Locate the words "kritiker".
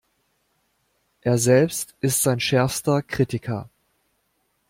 3.03-3.69